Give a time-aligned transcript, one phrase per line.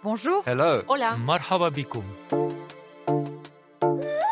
[0.00, 0.44] Bonjour.
[0.44, 0.82] Hello.
[0.86, 1.18] Hola.
[1.18, 2.04] Marhaba bikum.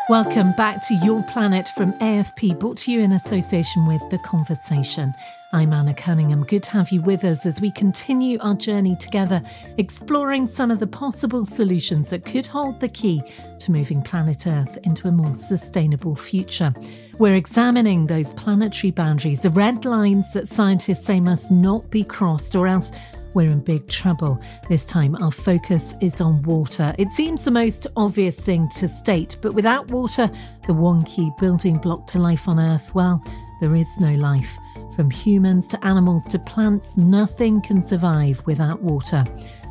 [0.09, 5.11] Welcome back to Your Planet from AFP, brought to you in association with The Conversation.
[5.51, 6.43] I'm Anna Cunningham.
[6.45, 9.41] Good to have you with us as we continue our journey together,
[9.77, 13.21] exploring some of the possible solutions that could hold the key
[13.59, 16.73] to moving planet Earth into a more sustainable future.
[17.19, 22.55] We're examining those planetary boundaries, the red lines that scientists say must not be crossed,
[22.55, 22.93] or else
[23.37, 24.41] we're in big trouble.
[24.67, 26.95] This time, our focus is on water.
[26.97, 30.31] It seems the most obvious thing to state, but without water,
[30.65, 33.23] the one key building block to life on Earth, well,
[33.61, 34.57] there is no life.
[34.95, 39.23] From humans to animals to plants, nothing can survive without water.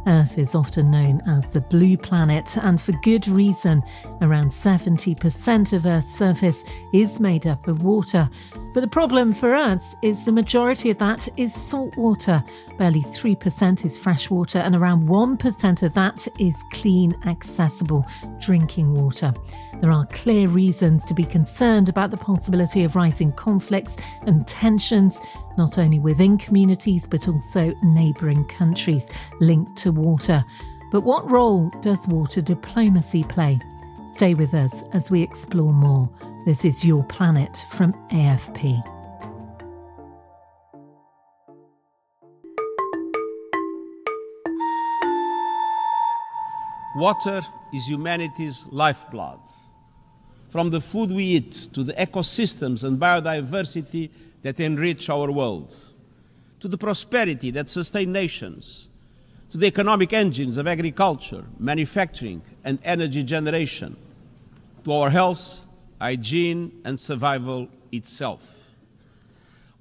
[0.07, 3.83] Earth is often known as the blue planet, and for good reason.
[4.23, 6.63] Around 70% of Earth's surface
[6.95, 8.31] is made up of water.
[8.77, 12.45] But the problem for us is the majority of that is salt water.
[12.77, 18.05] Barely 3% is fresh water, and around 1% of that is clean, accessible
[18.39, 19.33] drinking water.
[19.81, 23.97] There are clear reasons to be concerned about the possibility of rising conflicts
[24.27, 25.23] and tensions,
[25.57, 29.09] not only within communities but also neighbouring countries
[29.41, 30.45] linked to water.
[30.93, 33.59] But what role does water diplomacy play?
[34.13, 36.11] Stay with us as we explore more.
[36.47, 38.81] This is Your Planet from AFP.
[46.95, 47.43] Water
[47.75, 49.41] is humanity's lifeblood.
[50.49, 54.11] From the food we eat to the ecosystems and biodiversity
[54.43, 55.75] that enrich our world,
[56.61, 58.89] to the prosperity that sustain nations,
[59.51, 63.97] to the economic engines of agriculture, manufacturing, and energy generation,
[64.85, 65.66] to our health,
[66.01, 68.43] hygiene, and survival itself.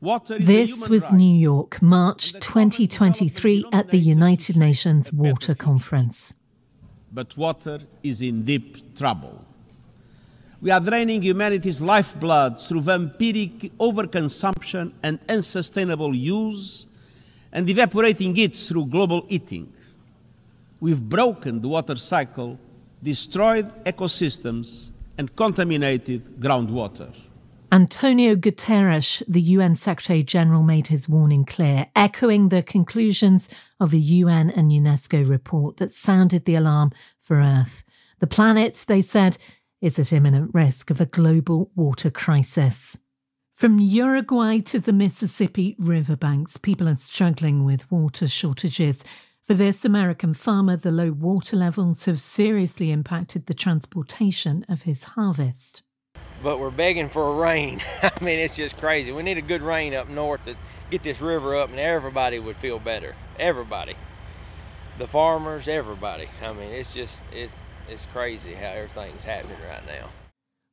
[0.02, 1.14] Water This was right.
[1.14, 6.36] New York, March 2023, at the United Nations Water Conference.
[7.12, 9.46] but water is in deep trouble.
[10.62, 16.88] We are draining humanity's lifeblood through vampiric overconsumption and unsustainable use,
[17.54, 19.72] and evaporating it through global heating.
[20.82, 22.60] We've broken the water cycle,
[23.02, 27.14] destroyed ecosystems, and contaminated groundwater.
[27.72, 33.50] Antonio Guterres, the UN Secretary General, made his warning clear, echoing the conclusions
[33.80, 37.84] of a UN and UNESCO report that sounded the alarm for Earth.
[38.20, 39.38] The planet, they said,
[39.82, 42.98] is at imminent risk of a global water crisis.
[43.54, 49.04] From Uruguay to the Mississippi riverbanks, people are struggling with water shortages.
[49.46, 55.04] For this American farmer, the low water levels have seriously impacted the transportation of his
[55.04, 55.84] harvest.
[56.42, 57.80] but we're begging for a rain.
[58.02, 59.12] I mean, it's just crazy.
[59.12, 60.56] We need a good rain up north to
[60.90, 63.14] get this river up, and everybody would feel better.
[63.38, 63.94] Everybody,
[64.98, 66.28] the farmers, everybody.
[66.42, 70.10] I mean, it's just it's it's crazy how everything's happening right now.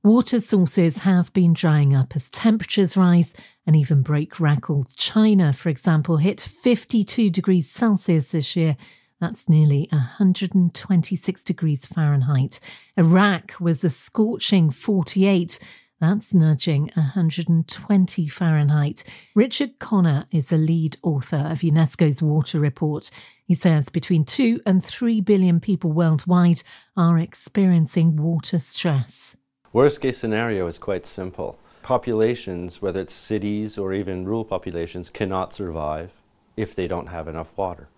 [0.04, 4.96] Water sources have been drying up as temperatures rise and even break records.
[4.96, 8.76] China, for example, hit 52 degrees Celsius this year.
[9.20, 12.58] That's nearly 126 degrees Fahrenheit.
[12.96, 15.60] Iraq was a scorching 48.
[16.00, 19.04] That's nudging 120 Fahrenheit.
[19.36, 23.08] Richard Connor is a lead author of UNESCO's Water Report.
[23.44, 26.64] He says between 2 and 3 billion people worldwide
[26.96, 29.36] are experiencing water stress.
[29.72, 31.58] Worst case scenario is quite simple.
[31.82, 36.10] Populations, whether it's cities or even rural populations, cannot survive
[36.58, 37.88] if they don't have enough water.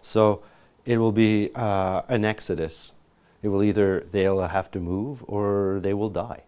[0.00, 0.42] So
[0.84, 2.92] it will be uh, an exodus.
[3.42, 6.44] It will either they'll have to move or they will die.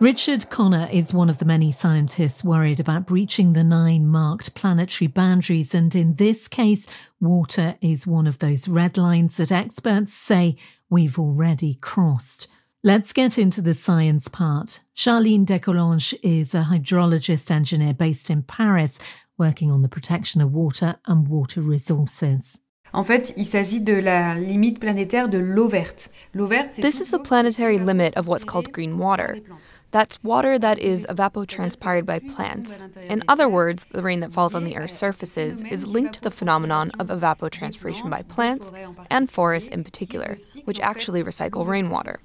[0.00, 5.08] Richard Connor is one of the many scientists worried about breaching the nine marked planetary
[5.08, 6.86] boundaries, and in this case,
[7.20, 10.54] water is one of those red lines that experts say
[10.88, 12.46] we've already crossed.
[12.84, 14.84] Let's get into the science part.
[14.94, 19.00] Charlene Descollonges is a hydrologist engineer based in Paris,
[19.36, 22.60] working on the protection of water and water resources.
[22.92, 26.10] En fait, il s'agit de la limite planétaire de l'eau verte.
[26.32, 29.42] L'eau verte, c'est This is the planetary limit of what's called green water.
[29.90, 32.82] That's water that is evapotranspired by plants.
[33.08, 36.30] In other words, the rain that falls on the Earth's surfaces is linked to the
[36.30, 38.72] phenomenon of evapotranspiration by plants
[39.10, 42.20] and forests in particular, which actually recycle rainwater.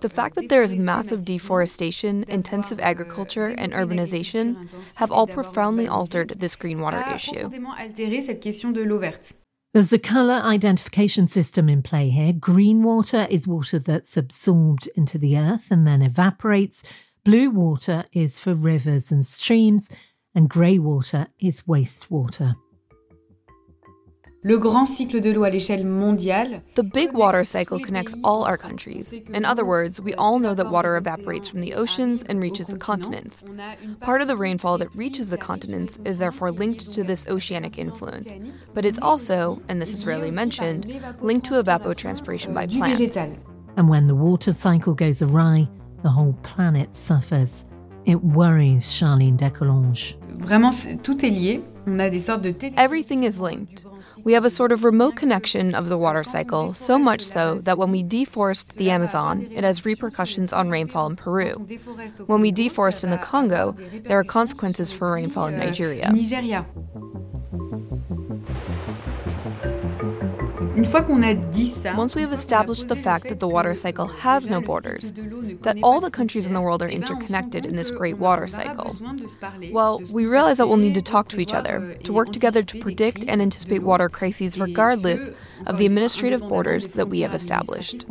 [0.00, 6.30] The fact that there is massive deforestation, intensive agriculture, and urbanization have all profoundly altered
[6.40, 7.50] this green water issue.
[9.74, 12.32] There's a colour identification system in play here.
[12.32, 16.82] Green water is water that's absorbed into the earth and then evaporates.
[17.22, 19.90] Blue water is for rivers and streams,
[20.34, 22.54] and grey water is wastewater.
[24.44, 26.62] Le grand cycle de l'eau à l'échelle mondiale.
[26.76, 29.12] The big water cycle connects all our countries.
[29.12, 32.78] In other words, we all know that water evaporates from the oceans and reaches the
[32.78, 33.42] continents.
[34.00, 38.34] Part of the rainfall that reaches the continents is therefore linked to this oceanic influence,
[38.74, 40.86] but it's also, and this is rarely mentioned,
[41.20, 43.16] linked to evapotranspiration by plants.
[43.76, 45.68] And when the water cycle goes awry,
[46.02, 47.64] the whole planet suffers.
[48.04, 50.14] It worries Charline Descollonges.
[50.38, 50.70] Vraiment,
[51.02, 51.60] tout est lié.
[51.86, 53.84] On a des sortes de Everything is linked.
[54.24, 57.78] We have a sort of remote connection of the water cycle, so much so that
[57.78, 61.66] when we deforest the Amazon, it has repercussions on rainfall in Peru.
[62.26, 66.12] When we deforest in the Congo, there are consequences for rainfall in Nigeria.
[70.78, 75.12] Once we have established the fact that the water cycle has no borders,
[75.62, 78.96] that all the countries in the world are interconnected in this great water cycle,
[79.72, 82.78] well, we realize that we'll need to talk to each other, to work together to
[82.80, 85.30] predict and anticipate water crises regardless
[85.66, 88.06] of the administrative borders that we have established.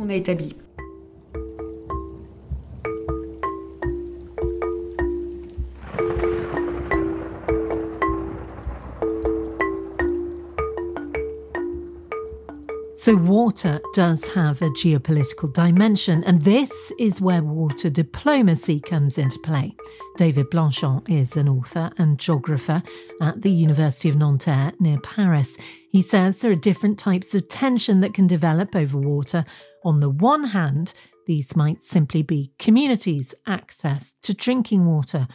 [13.08, 19.38] So, water does have a geopolitical dimension, and this is where water diplomacy comes into
[19.38, 19.74] play.
[20.18, 22.82] David Blanchon is an author and geographer
[23.22, 25.56] at the University of Nanterre near Paris.
[25.90, 29.42] He says there are different types of tension that can develop over water.
[29.86, 30.92] On the one hand,
[31.24, 35.28] these might simply be communities' access to drinking water.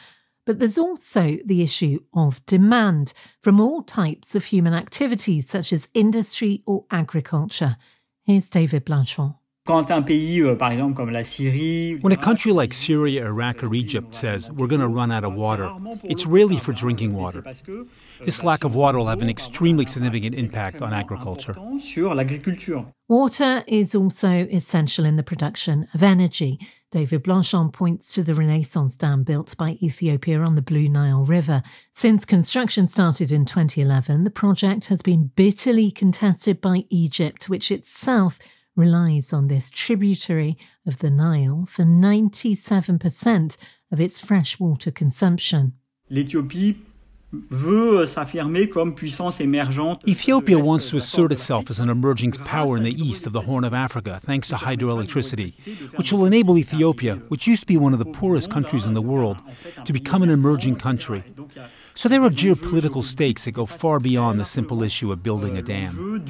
[0.46, 5.88] But there's also the issue of demand from all types of human activities, such as
[5.94, 7.78] industry or agriculture.
[8.24, 9.36] Here's David Blanchon.
[9.66, 9.82] Euh,
[12.02, 15.36] when a country like Syria, Iraq, or Egypt says we're going to run out of
[15.36, 15.74] water,
[16.04, 17.42] it's really for drinking water.
[18.20, 21.56] This lack of water will have an extremely significant impact on agriculture.
[23.08, 26.60] Water is also essential in the production of energy.
[26.94, 31.64] David Blanchon points to the Renaissance Dam built by Ethiopia on the Blue Nile River.
[31.92, 38.38] Since construction started in 2011, the project has been bitterly contested by Egypt, which itself
[38.76, 40.56] relies on this tributary
[40.86, 43.58] of the Nile for 97%
[43.92, 45.74] of its freshwater consumption.
[46.12, 46.78] L'Éthiopie
[47.50, 50.02] veut s'affirmer comme puissance émergente.
[50.08, 53.64] Ethiopia wants to assert itself as an emerging power in the east of the Horn
[53.64, 55.54] of Africa thanks to hydroelectricity,
[55.98, 59.02] which will enable Ethiopia, which used to be one of the poorest countries in the
[59.02, 59.38] world,
[59.86, 61.24] to become an emerging country.
[61.96, 65.62] So there are geopolitical stakes that go far beyond the simple issue of building a
[65.62, 66.24] dam.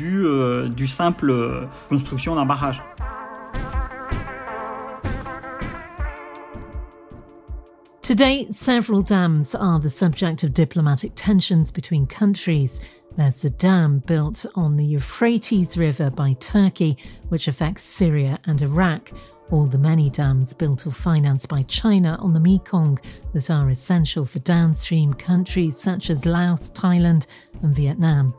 [8.04, 12.82] Today, several dams are the subject of diplomatic tensions between countries.
[13.16, 16.98] There's the dam built on the Euphrates River by Turkey,
[17.30, 19.10] which affects Syria and Iraq,
[19.52, 23.00] or the many dams built or financed by China on the Mekong
[23.32, 27.26] that are essential for downstream countries such as Laos, Thailand,
[27.62, 28.34] and Vietnam.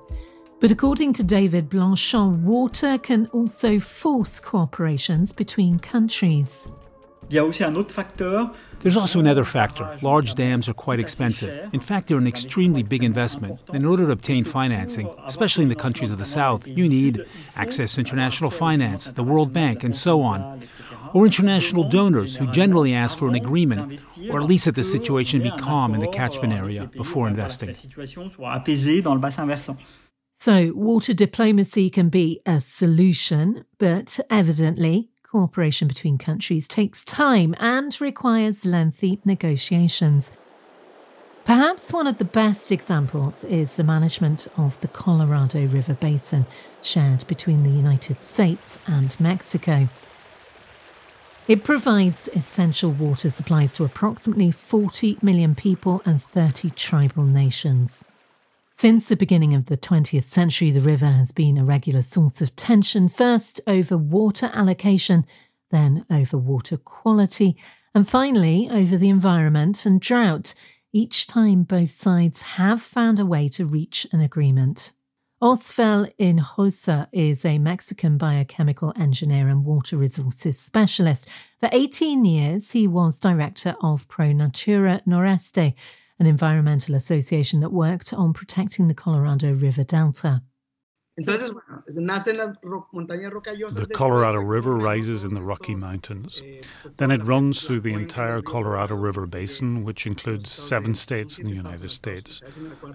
[0.61, 6.69] But according to David Blanchon, water can also force cooperations between countries.
[8.81, 9.97] There's also another factor.
[10.03, 11.73] Large dams are quite expensive.
[11.73, 13.61] In fact, they're an extremely big investment.
[13.73, 17.25] In order to obtain financing, especially in the countries of the South, you need
[17.57, 20.61] access to international finance, the World Bank, and so on.
[21.15, 25.43] Or international donors who generally ask for an agreement, or at least that the situation
[25.43, 27.75] be calm in the catchment area before investing.
[30.37, 38.01] So, water diplomacy can be a solution, but evidently, Cooperation between countries takes time and
[38.01, 40.31] requires lengthy negotiations.
[41.45, 46.47] Perhaps one of the best examples is the management of the Colorado River Basin,
[46.83, 49.89] shared between the United States and Mexico.
[51.49, 58.05] It provides essential water supplies to approximately 40 million people and 30 tribal nations.
[58.77, 62.57] Since the beginning of the 20th century, the river has been a regular source of
[62.57, 65.25] tension, first over water allocation,
[65.71, 67.57] then over water quality,
[67.95, 70.55] and finally over the environment and drought,
[70.93, 74.93] each time both sides have found a way to reach an agreement.
[75.41, 81.29] Osvel Hinojosa is a Mexican biochemical engineer and water resources specialist.
[81.61, 85.75] For 18 years, he was director of Pro Natura Noreste,
[86.19, 90.43] an environmental association that worked on protecting the Colorado River Delta.
[91.17, 91.27] The
[93.93, 96.43] Colorado River rises in the Rocky Mountains.
[96.97, 101.55] Then it runs through the entire Colorado River basin, which includes seven states in the
[101.55, 102.43] United States.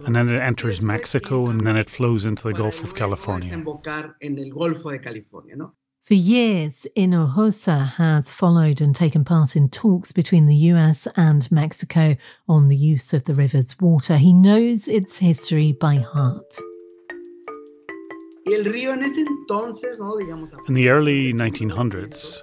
[0.05, 3.63] And then it enters Mexico and then it flows into the Gulf of California.
[6.09, 12.15] For years, Hinojosa has followed and taken part in talks between the US and Mexico
[12.47, 14.17] on the use of the river's water.
[14.17, 16.51] He knows its history by heart.
[18.47, 18.63] In
[20.73, 22.39] the early 1900s,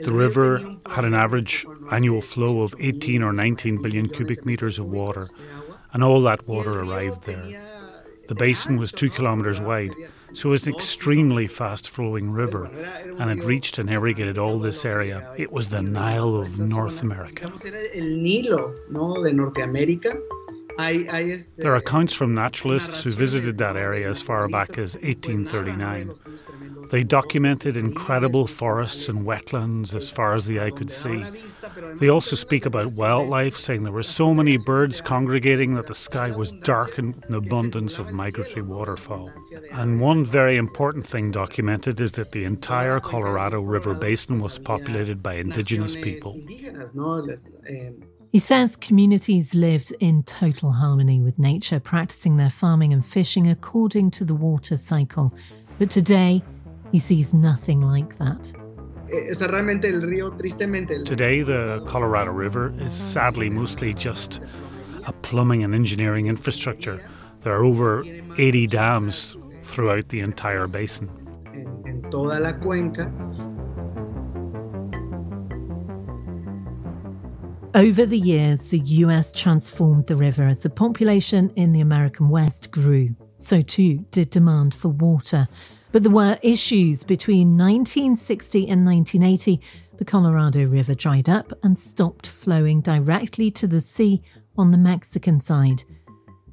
[0.00, 4.86] the river had an average annual flow of 18 or 19 billion cubic meters of
[4.86, 5.28] water,
[5.92, 7.71] and all that water arrived there.
[8.28, 9.94] The basin was two kilometers wide,
[10.32, 12.66] so it was an extremely fast flowing river,
[13.18, 15.34] and it reached and irrigated all this area.
[15.36, 17.52] It was the Nile of North America.
[20.78, 26.12] There are accounts from naturalists who visited that area as far back as 1839.
[26.90, 31.24] They documented incredible forests and wetlands as far as the eye could see.
[31.94, 36.30] They also speak about wildlife, saying there were so many birds congregating that the sky
[36.30, 39.30] was darkened with an abundance of migratory waterfowl.
[39.72, 45.22] And one very important thing documented is that the entire Colorado River basin was populated
[45.22, 46.38] by indigenous people.
[48.32, 54.10] He says communities lived in total harmony with nature, practicing their farming and fishing according
[54.12, 55.34] to the water cycle.
[55.78, 56.42] But today,
[56.90, 58.50] he sees nothing like that.
[61.04, 64.40] Today, the Colorado River is sadly mostly just
[65.06, 67.06] a plumbing and engineering infrastructure.
[67.40, 68.02] There are over
[68.38, 71.10] 80 dams throughout the entire basin.
[77.74, 82.70] Over the years, the US transformed the river as the population in the American West
[82.70, 83.16] grew.
[83.38, 85.48] So too did demand for water.
[85.90, 89.58] But there were issues between 1960 and 1980.
[89.96, 94.20] The Colorado River dried up and stopped flowing directly to the sea
[94.58, 95.84] on the Mexican side.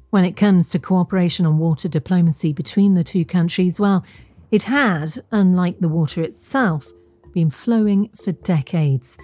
[0.08, 4.06] When it comes to cooperation on water diplomacy between the two countries, well,
[4.50, 6.90] it had, unlike the water itself,
[7.34, 9.18] been flowing for decades.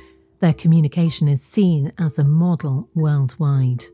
[0.46, 3.86] Their communication is seen as a model worldwide.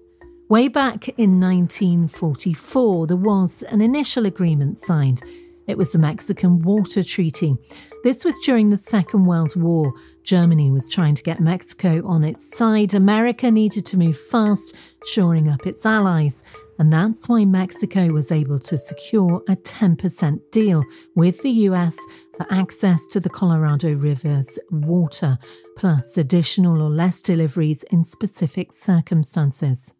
[0.51, 5.23] Way back in 1944, there was an initial agreement signed.
[5.67, 7.57] It was the Mexican Water Treaty.
[8.05, 9.95] This was during the Second World War.
[10.25, 12.93] Germany was trying to get Mexico on its side.
[12.93, 14.75] America needed to move fast,
[15.07, 16.45] shoring up its allies.
[16.79, 21.97] And that's why Mexico was able to secure a 10% deal with the US
[22.37, 25.39] for access to the Colorado River's water,
[25.77, 29.95] plus additional or less deliveries in specific circumstances.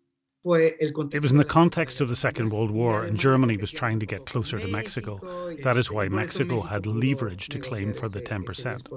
[0.45, 4.07] It was in the context of the Second World War, and Germany was trying to
[4.07, 5.21] get closer to Mexico.
[5.63, 8.89] That is why Mexico had leverage to claim for the 10%.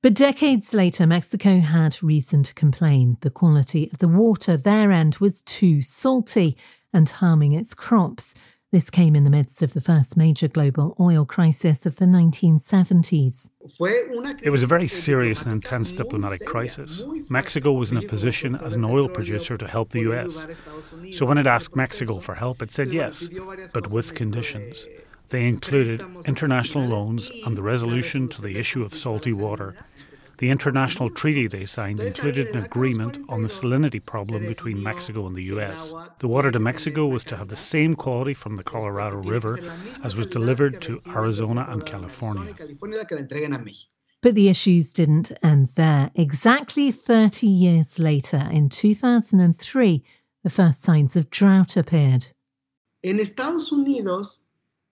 [0.00, 3.16] But decades later, Mexico had reason to complain.
[3.22, 6.56] The quality of the water there end was too salty
[6.92, 8.36] and harming its crops.
[8.70, 13.50] This came in the midst of the first major global oil crisis of the 1970s.
[14.40, 17.02] It was a very serious and intense diplomatic crisis.
[17.28, 20.46] Mexico was in a position as an oil producer to help the US.
[21.10, 23.28] So when it asked Mexico for help, it said yes,
[23.72, 24.86] but with conditions.
[25.30, 29.76] They included international loans and the resolution to the issue of salty water.
[30.38, 35.34] The international treaty they signed included an agreement on the salinity problem between Mexico and
[35.34, 35.92] the US.
[36.20, 39.58] The water to Mexico was to have the same quality from the Colorado River
[40.04, 42.54] as was delivered to Arizona and California.
[44.20, 46.10] But the issues didn't end there.
[46.14, 50.04] Exactly 30 years later, in 2003,
[50.44, 52.28] the first signs of drought appeared.
[53.02, 54.40] In Estados Unidos,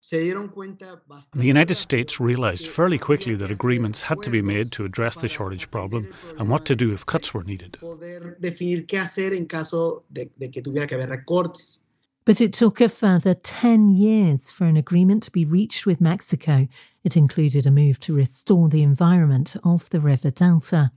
[0.02, 5.28] the United States realized fairly quickly that agreements had to be made to address the
[5.28, 7.78] shortage problem and what to do if cuts were needed.
[12.26, 16.68] But it took a further 10 years for an agreement to be reached with Mexico.
[17.04, 20.92] It included a move to restore the environment of the river delta.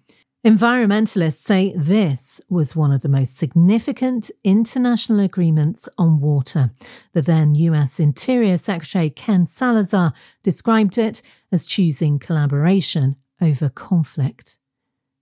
[0.45, 6.73] Environmentalists say this was one of the most significant international agreements on water.
[7.13, 11.23] The then US Interior Secretary Ken Salazar described it
[11.53, 14.59] as choosing collaboration over conflict.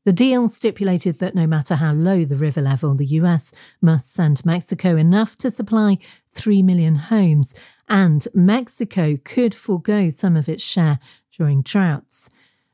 [0.06, 4.46] The deal stipulated that no matter how low the river level, the US must send
[4.46, 5.98] Mexico enough to supply
[6.32, 7.54] 3 million homes,
[7.90, 10.98] and Mexico could forego some of its share
[11.36, 12.30] during droughts.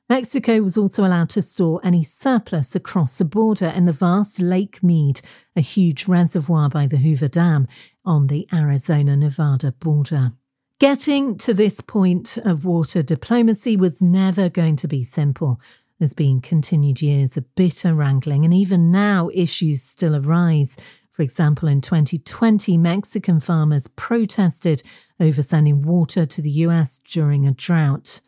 [0.08, 4.80] Mexico was also allowed to store any surplus across the border in the vast Lake
[4.80, 5.20] Mead,
[5.56, 7.66] a huge reservoir by the Hoover Dam
[8.04, 10.32] on the Arizona Nevada border.
[10.78, 15.60] Getting to this point of water diplomacy was never going to be simple.
[15.98, 20.76] There's been continued years of bitter wrangling, and even now, issues still arise.
[21.10, 24.84] For example, in 2020, Mexican farmers protested
[25.18, 28.20] over sending water to the US during a drought.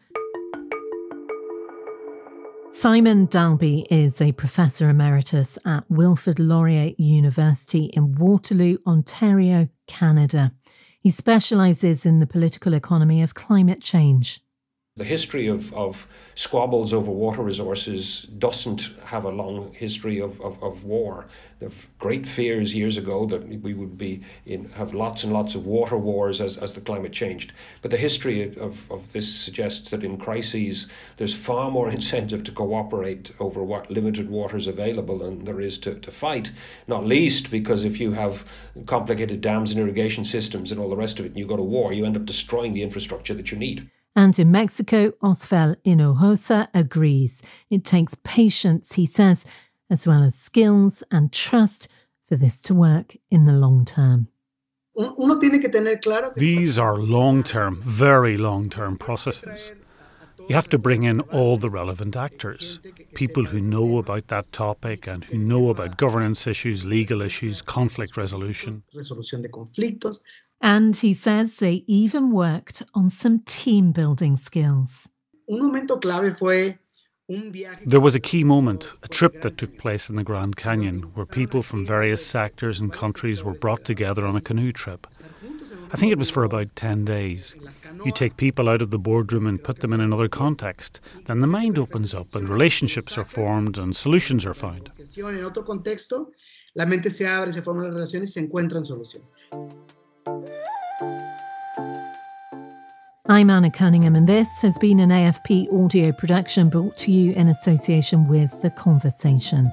[2.80, 10.52] Simon Dalby is a professor emeritus at Wilfrid Laurier University in Waterloo, Ontario, Canada.
[11.00, 14.42] He specialises in the political economy of climate change.
[14.98, 20.60] The history of, of squabbles over water resources doesn't have a long history of, of,
[20.60, 21.26] of war.
[21.60, 25.54] There were great fears years ago that we would be in, have lots and lots
[25.54, 27.52] of water wars as, as the climate changed.
[27.80, 32.50] But the history of, of this suggests that in crises there's far more incentive to
[32.50, 36.50] cooperate over what limited water is available than there is to, to fight,
[36.88, 38.44] not least because if you have
[38.86, 41.62] complicated dams and irrigation systems and all the rest of it and you go to
[41.62, 43.88] war, you end up destroying the infrastructure that you need.
[44.18, 47.40] And in Mexico, Osvel Hinojosa agrees.
[47.70, 49.46] It takes patience, he says,
[49.88, 51.86] as well as skills and trust
[52.24, 54.26] for this to work in the long term.
[56.36, 59.70] These are long term, very long term processes.
[60.48, 62.80] You have to bring in all the relevant actors
[63.14, 68.16] people who know about that topic and who know about governance issues, legal issues, conflict
[68.16, 68.82] resolution.
[70.60, 75.08] And he says they even worked on some team building skills.
[77.86, 81.26] There was a key moment, a trip that took place in the Grand Canyon, where
[81.26, 85.06] people from various sectors and countries were brought together on a canoe trip.
[85.92, 87.54] I think it was for about 10 days.
[88.04, 91.00] You take people out of the boardroom and put them in another context.
[91.26, 94.90] Then the mind opens up and relationships are formed and solutions are found.
[103.30, 107.48] I'm Anna Cunningham, and this has been an AFP audio production brought to you in
[107.48, 109.70] association with The Conversation.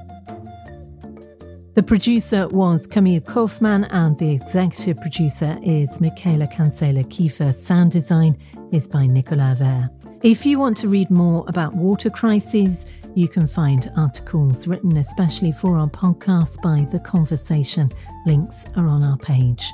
[1.73, 7.53] The producer was Camille Kauffmann, and the executive producer is Michaëla Cancela Kieffer.
[7.53, 8.37] Sound design
[8.73, 9.89] is by Nicolas Vair.
[10.21, 15.53] If you want to read more about water crises, you can find articles written especially
[15.53, 17.89] for our podcast by The Conversation.
[18.25, 19.71] Links are on our page.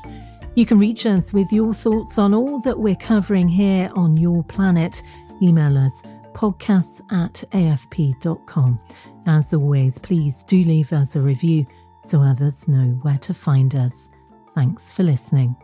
[0.56, 4.44] You can reach us with your thoughts on all that we're covering here on your
[4.44, 5.02] planet.
[5.42, 8.80] Email us podcasts at afp.com.
[9.26, 11.66] As always, please do leave us a review
[12.04, 14.10] so others know where to find us.
[14.54, 15.56] Thanks for listening.